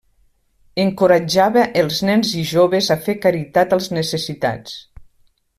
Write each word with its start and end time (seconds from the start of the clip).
Encoratjava 0.83 1.67
els 1.83 2.01
nens 2.09 2.33
i 2.41 2.43
joves 2.55 2.91
a 2.97 2.99
fer 3.07 3.17
caritat 3.27 3.79
als 3.79 3.93
necessitats. 3.99 4.79